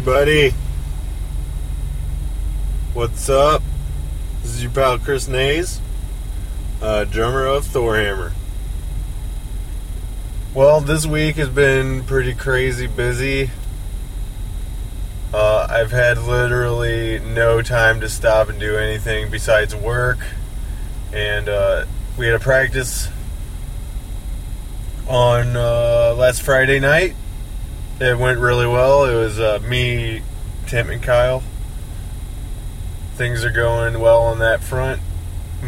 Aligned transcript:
Everybody. 0.00 0.54
What's 2.94 3.28
up? 3.28 3.62
This 4.40 4.54
is 4.54 4.62
your 4.62 4.72
pal 4.72 4.98
Chris 4.98 5.28
Nays, 5.28 5.78
uh, 6.80 7.04
drummer 7.04 7.44
of 7.44 7.66
Thorhammer. 7.66 8.32
Well, 10.54 10.80
this 10.80 11.04
week 11.04 11.36
has 11.36 11.50
been 11.50 12.04
pretty 12.04 12.32
crazy 12.32 12.86
busy. 12.86 13.50
Uh, 15.34 15.66
I've 15.68 15.90
had 15.90 16.16
literally 16.16 17.18
no 17.18 17.60
time 17.60 18.00
to 18.00 18.08
stop 18.08 18.48
and 18.48 18.58
do 18.58 18.78
anything 18.78 19.30
besides 19.30 19.76
work. 19.76 20.20
And 21.12 21.46
uh, 21.46 21.84
we 22.16 22.24
had 22.24 22.36
a 22.36 22.40
practice 22.40 23.10
on 25.06 25.54
uh, 25.56 26.14
last 26.16 26.40
Friday 26.40 26.80
night 26.80 27.16
it 28.00 28.18
went 28.18 28.38
really 28.38 28.66
well. 28.66 29.04
It 29.04 29.14
was 29.14 29.38
uh, 29.38 29.60
me, 29.62 30.22
Tim, 30.66 30.88
and 30.88 31.02
Kyle. 31.02 31.42
Things 33.16 33.44
are 33.44 33.50
going 33.50 34.00
well 34.00 34.22
on 34.22 34.38
that 34.38 34.64
front. 34.64 35.02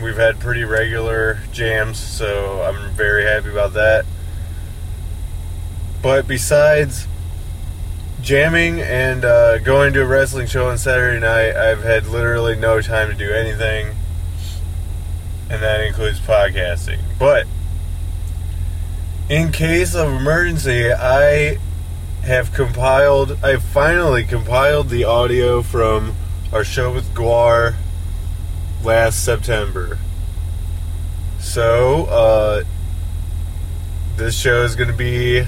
We've 0.02 0.16
had 0.16 0.40
pretty 0.40 0.64
regular 0.64 1.40
jams, 1.52 1.98
so 1.98 2.62
I'm 2.62 2.92
very 2.92 3.24
happy 3.24 3.50
about 3.50 3.74
that. 3.74 4.06
But 6.00 6.26
besides 6.26 7.06
jamming 8.22 8.80
and 8.80 9.24
uh, 9.24 9.58
going 9.58 9.92
to 9.92 10.02
a 10.02 10.06
wrestling 10.06 10.46
show 10.46 10.70
on 10.70 10.78
Saturday 10.78 11.20
night, 11.20 11.54
I've 11.54 11.82
had 11.82 12.06
literally 12.06 12.56
no 12.56 12.80
time 12.80 13.10
to 13.10 13.14
do 13.14 13.30
anything, 13.30 13.94
and 15.50 15.62
that 15.62 15.82
includes 15.82 16.18
podcasting. 16.20 17.00
But 17.18 17.46
in 19.28 19.52
case 19.52 19.94
of 19.94 20.08
emergency, 20.08 20.90
I 20.90 21.58
have 22.24 22.52
compiled, 22.52 23.36
I 23.42 23.56
finally 23.56 24.24
compiled 24.24 24.88
the 24.88 25.04
audio 25.04 25.60
from 25.60 26.14
our 26.52 26.62
show 26.62 26.92
with 26.92 27.12
GWAR 27.14 27.74
last 28.84 29.24
September. 29.24 29.98
So, 31.40 32.04
uh, 32.04 32.64
this 34.16 34.38
show 34.38 34.62
is 34.62 34.76
going 34.76 34.90
to 34.90 34.96
be 34.96 35.44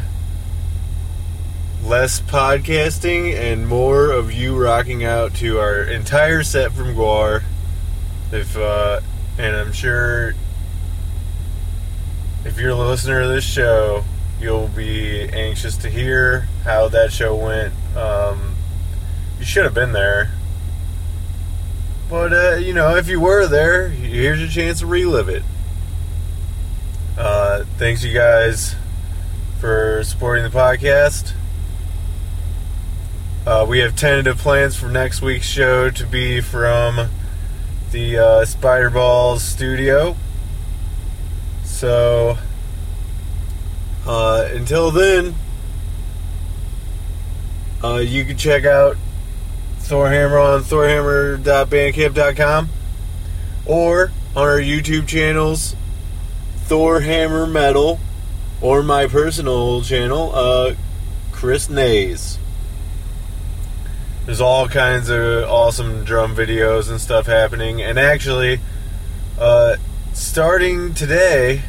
less 1.85 2.21
podcasting 2.21 3.35
and 3.35 3.69
more 3.69 4.11
of 4.11 4.33
you 4.33 4.61
rocking 4.61 5.05
out 5.05 5.35
to 5.35 5.61
our 5.61 5.83
entire 5.83 6.43
set 6.43 6.73
from 6.73 6.97
GWAR. 6.97 7.45
If, 8.33 8.57
uh, 8.57 9.01
and 9.39 9.55
I'm 9.55 9.73
sure 9.73 10.35
if 12.45 12.59
you're 12.59 12.71
a 12.71 12.75
listener 12.75 13.21
of 13.21 13.29
this 13.29 13.45
show, 13.45 14.03
you'll 14.41 14.69
be 14.69 15.23
anxious 15.23 15.77
to 15.79 15.91
hear 15.91 16.49
how 16.65 16.89
that 16.89 17.13
show 17.13 17.35
went. 17.35 17.75
Um, 17.97 18.55
you 19.39 19.45
should 19.45 19.65
have 19.65 19.75
been 19.75 19.93
there. 19.93 20.33
But, 22.09 22.33
uh, 22.33 22.57
you 22.57 22.75
know, 22.75 22.97
if 22.97 23.09
you 23.09 23.21
were 23.21 23.47
there, 23.47 23.89
here's 23.89 24.41
your 24.41 24.49
chance 24.49 24.81
to 24.81 24.87
relive 24.87 25.29
it. 25.29 25.43
Uh, 27.17 27.65
thanks, 27.79 28.05
you 28.05 28.13
guys, 28.13 28.75
for 29.61 30.03
supporting 30.05 30.45
the 30.45 30.51
podcast. 30.51 31.33
Uh, 33.47 33.65
we 33.69 33.79
have 33.79 33.95
tentative 33.97 34.39
plans 34.39 34.75
for 34.77 34.89
next 34.89 35.23
week's 35.23 35.47
show 35.47 35.91
to 35.91 36.07
be 36.07 36.41
from 36.41 37.09
the 37.93 38.19
uh, 38.19 38.45
Spider 38.45 38.91
Balls 38.91 39.43
studio. 39.43 40.17
So, 41.63 42.39
uh, 44.07 44.49
until 44.53 44.91
then, 44.91 45.35
uh, 47.83 47.97
you 47.97 48.25
can 48.25 48.37
check 48.37 48.65
out 48.65 48.97
Thorhammer 49.79 50.43
on 50.43 50.63
thorhammer.bandcamp.com 50.63 52.69
or 53.67 54.13
on 54.35 54.49
our 54.49 54.59
YouTube 54.59 55.07
channels, 55.07 55.77
Thorhammer 56.67 57.51
Metal, 57.51 58.01
or 58.61 58.83
my 58.83 59.07
personal 59.07 59.83
channel, 59.83 60.33
uh, 60.35 60.75
Chris 61.33 61.69
Nays. 61.69 62.39
There's 64.25 64.41
all 64.41 64.69
kinds 64.69 65.11
of 65.11 65.45
awesome 65.45 66.05
drum 66.05 66.35
videos 66.35 66.89
and 66.89 66.99
stuff 66.99 67.27
happening, 67.27 67.83
and 67.83 67.99
actually, 67.99 68.61
uh, 69.39 69.77
starting 70.15 70.95
today, 70.95 71.61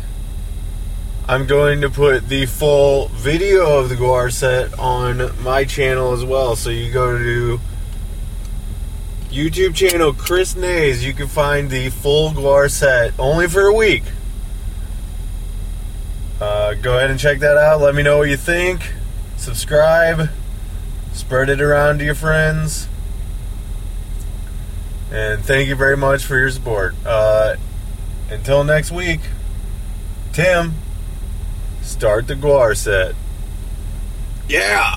I'm 1.28 1.47
going 1.47 1.81
to 1.81 1.90
put 1.90 2.30
the 2.30 2.46
full 2.46 3.08
video 3.08 3.80
of 3.80 3.90
the 3.90 3.96
GWAR 3.96 4.31
set 4.31 4.78
on 4.78 5.41
my 5.41 5.63
channel 5.66 6.13
as 6.13 6.24
well. 6.24 6.56
So 6.56 6.69
you 6.69 6.91
go 6.94 7.18
to 7.18 7.59
YouTube 9.30 9.74
channel 9.74 10.14
Chris 10.14 10.56
Nays, 10.56 11.03
you 11.03 11.14
can 11.14 11.28
find 11.28 11.72
the 11.72 11.90
full 11.90 12.30
GWAR 12.30 12.69
set 12.69 13.14
only 13.18 13.47
for 13.47 13.66
a 13.66 13.74
week. 13.74 14.03
Uh, 16.40 16.75
go 16.75 16.97
ahead 16.97 17.09
and 17.09 17.19
check 17.19 17.40
that 17.40 17.58
out. 17.58 17.81
Let 17.81 17.96
me 17.96 18.03
know 18.03 18.19
what 18.19 18.30
you 18.30 18.38
think. 18.38 18.94
Subscribe. 19.35 20.30
Spread 21.12 21.50
it 21.50 21.59
around 21.59 21.97
to 22.00 22.06
your 22.06 22.14
friends. 22.14 22.88
And 25.12 25.44
thank 25.44 25.69
you 25.69 25.75
very 25.75 25.97
much 25.97 26.24
for 26.24 26.38
your 26.38 26.52
support. 26.52 26.94
Uh, 27.03 27.56
until 28.30 28.64
next 28.64 28.91
week, 28.91 29.22
Tim 30.31 30.75
start 31.85 32.28
the 32.28 32.35
GWAR 32.35 32.75
set. 32.75 33.16
Yeah! 34.50 34.96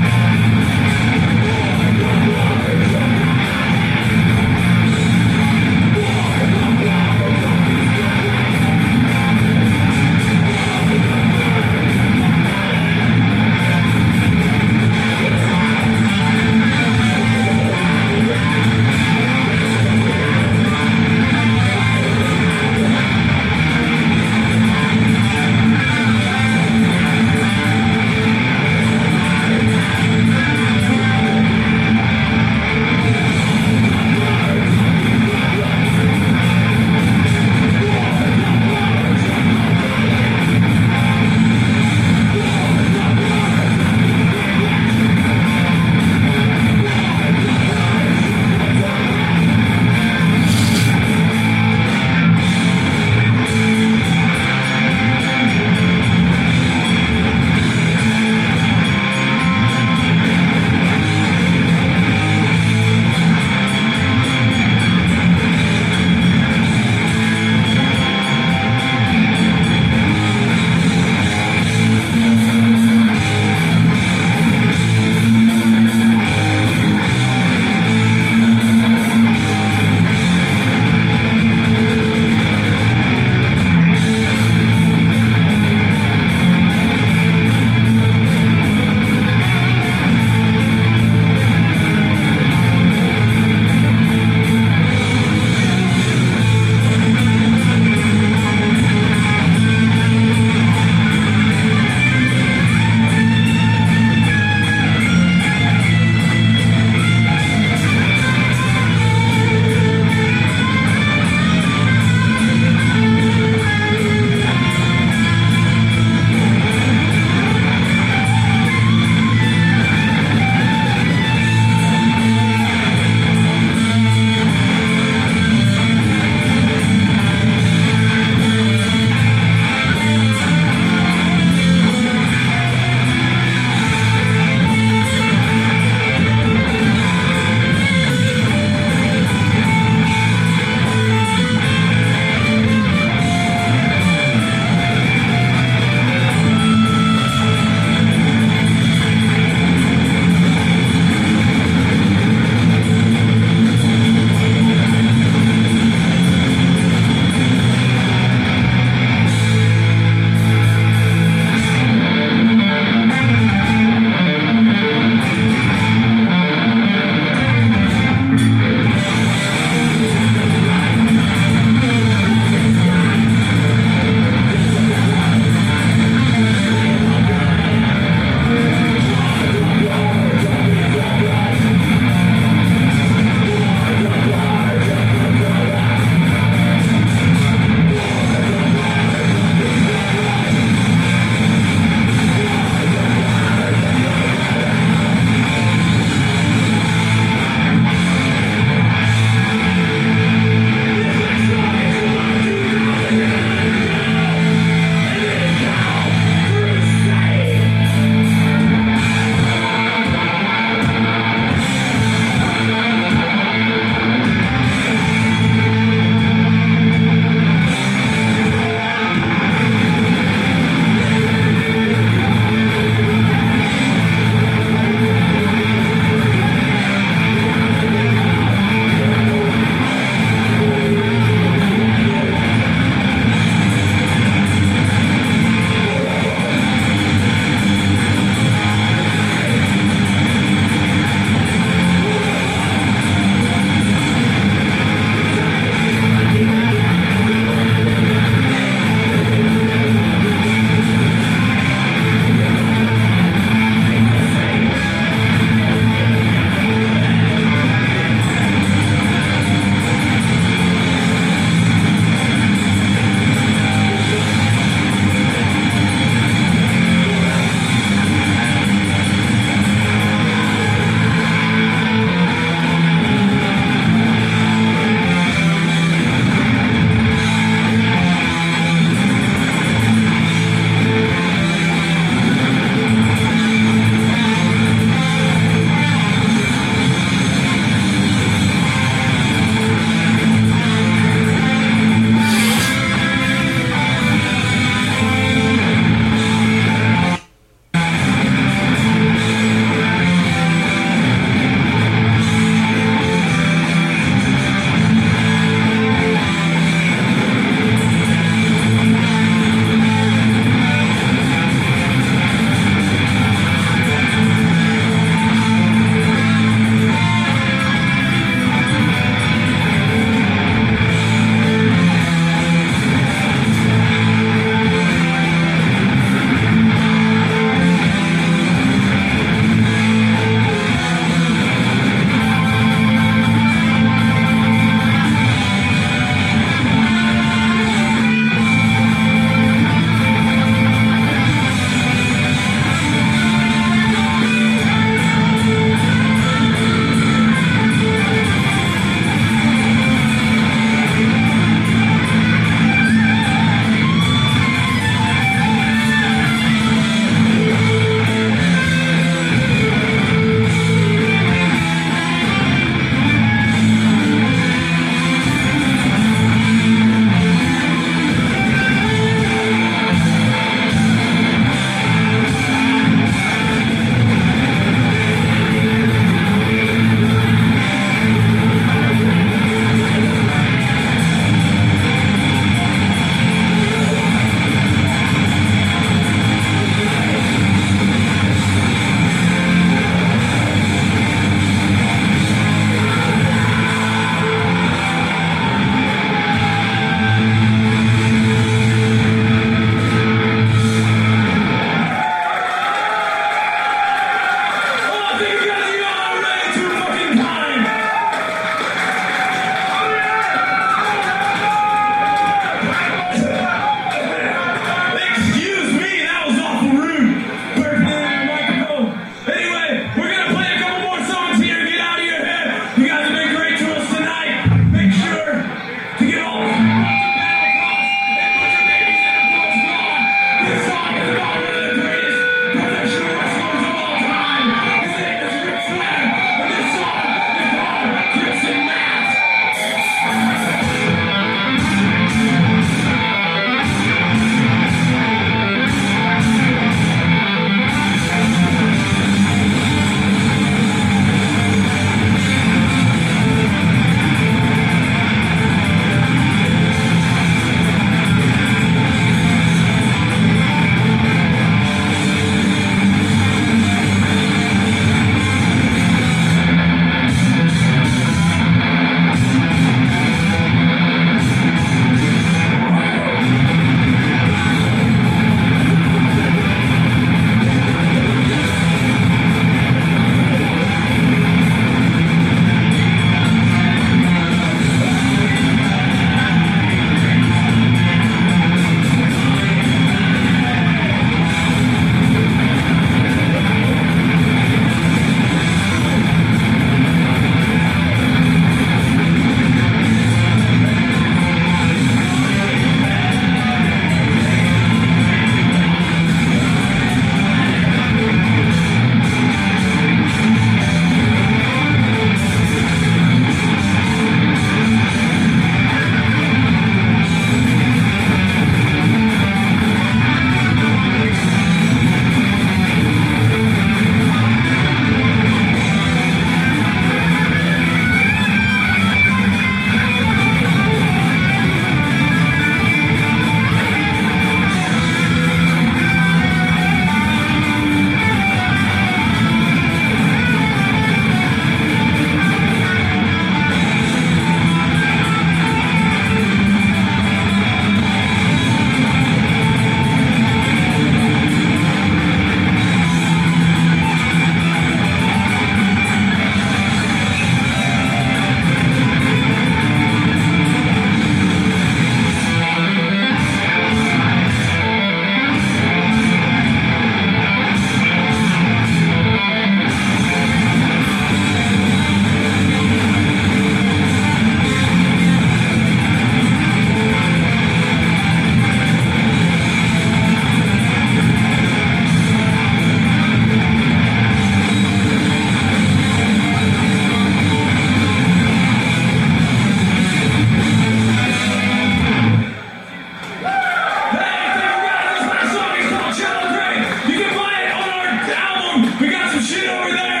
shit 599.23 599.47
over 599.49 599.71
there! 599.71 600.00